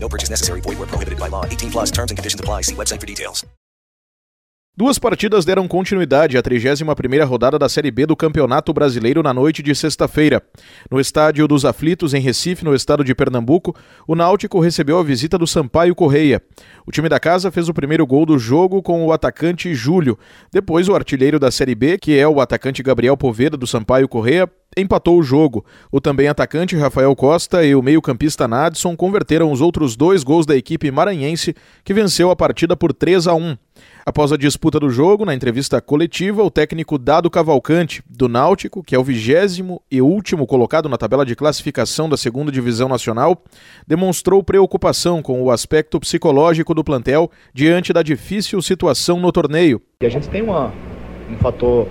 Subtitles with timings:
[0.00, 0.60] No purchase necessary.
[0.62, 1.44] Void where prohibited by law.
[1.44, 2.62] 18 plus terms and conditions apply.
[2.62, 3.44] See website for details.
[4.78, 9.60] Duas partidas deram continuidade à 31ª rodada da Série B do Campeonato Brasileiro na noite
[9.60, 10.40] de sexta-feira.
[10.88, 13.74] No Estádio dos Aflitos, em Recife, no estado de Pernambuco,
[14.06, 16.40] o Náutico recebeu a visita do Sampaio Correia.
[16.86, 20.16] O time da casa fez o primeiro gol do jogo com o atacante Júlio.
[20.52, 24.48] Depois, o artilheiro da Série B, que é o atacante Gabriel Poveda do Sampaio Correia,
[24.78, 25.64] empatou o jogo.
[25.90, 30.56] O também atacante Rafael Costa e o meio-campista Nadson converteram os outros dois gols da
[30.56, 33.56] equipe maranhense, que venceu a partida por 3 a 1.
[34.04, 38.94] Após a disputa do jogo, na entrevista coletiva, o técnico Dado Cavalcante, do Náutico, que
[38.94, 43.42] é o vigésimo e último colocado na tabela de classificação da segunda divisão nacional,
[43.86, 49.80] demonstrou preocupação com o aspecto psicológico do plantel diante da difícil situação no torneio.
[50.00, 50.72] E a gente tem uma,
[51.30, 51.86] um fator,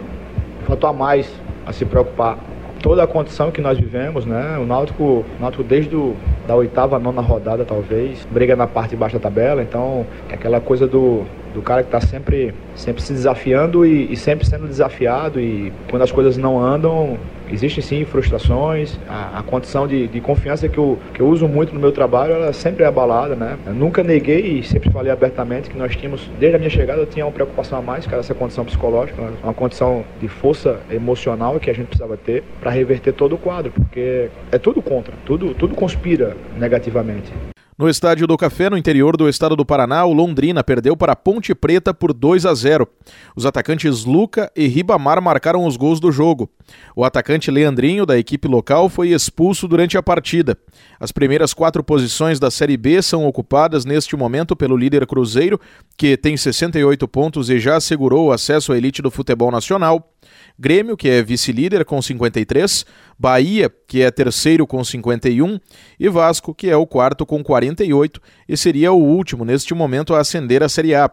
[0.64, 1.28] um fator a mais
[1.66, 2.40] a se preocupar
[2.78, 4.58] toda a condição que nós vivemos, né?
[4.58, 6.16] O Náutico, o Náutico desde do,
[6.48, 10.60] da oitava, nona rodada talvez, briga na parte de baixo da tabela, então é aquela
[10.60, 15.40] coisa do, do cara que está sempre, sempre se desafiando e, e, sempre sendo desafiado
[15.40, 17.18] e quando as coisas não andam,
[17.52, 21.74] existem sim frustrações, a, a condição de, de, confiança que eu, que eu uso muito
[21.74, 23.58] no meu trabalho, ela sempre é abalada, né?
[23.66, 27.06] Eu nunca neguei e sempre falei abertamente que nós tínhamos, desde a minha chegada, eu
[27.06, 29.32] tinha uma preocupação a mais, era essa condição psicológica, né?
[29.44, 33.72] uma condição de força emocional que a gente precisava ter para reverter todo o quadro,
[33.72, 37.32] porque é tudo contra, tudo, tudo conspira negativamente.
[37.78, 41.54] No estádio do Café, no interior do estado do Paraná, o Londrina perdeu para Ponte
[41.54, 42.88] Preta por 2 a 0.
[43.36, 46.50] Os atacantes Luca e Ribamar marcaram os gols do jogo.
[46.96, 50.58] O atacante Leandrinho, da equipe local, foi expulso durante a partida.
[51.00, 55.62] As primeiras quatro posições da Série B são ocupadas neste momento pelo líder Cruzeiro,
[55.96, 60.17] que tem 68 pontos e já assegurou o acesso à elite do futebol nacional.
[60.60, 62.86] Grêmio, que é vice-líder com 53,
[63.18, 65.60] Bahia, que é terceiro com 51,
[66.00, 70.20] e Vasco, que é o quarto com 48 e seria o último neste momento a
[70.20, 71.10] ascender à Série A.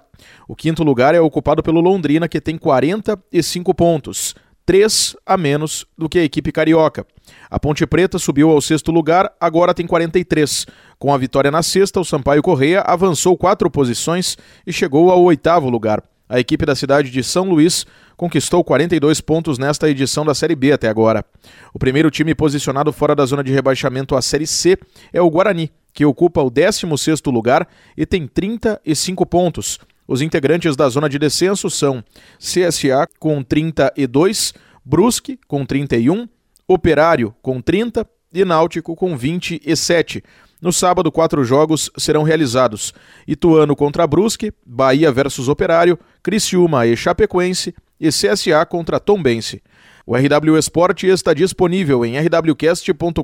[0.48, 4.34] O quinto lugar é ocupado pelo Londrina, que tem 45 pontos.
[4.66, 7.06] três a menos do que a equipe carioca.
[7.50, 10.66] A Ponte Preta subiu ao sexto lugar, agora tem 43.
[10.98, 15.68] Com a vitória na sexta, o Sampaio Correia avançou quatro posições e chegou ao oitavo
[15.68, 16.02] lugar.
[16.34, 17.86] A equipe da cidade de São Luís
[18.16, 21.24] conquistou 42 pontos nesta edição da Série B até agora.
[21.72, 24.76] O primeiro time posicionado fora da zona de rebaixamento à Série C
[25.12, 29.78] é o Guarani, que ocupa o 16º lugar e tem 35 pontos.
[30.08, 32.02] Os integrantes da zona de descenso são
[32.36, 36.28] CSA com 32, Brusque com 31,
[36.66, 40.22] Operário com 30 e Náutico com 27.
[40.60, 42.92] No sábado, quatro jogos serão realizados:
[43.26, 49.62] Ituano contra Brusque, Bahia versus Operário, Criciúma e Chapecoense e CSA contra Tombense.
[50.06, 53.22] O RW Esporte está disponível em rwcast.com.br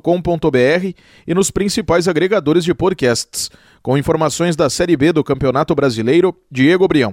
[1.27, 3.50] e nos principais agregadores de podcasts.
[3.82, 7.12] Com informações da Série B do Campeonato Brasileiro, Diego Brião.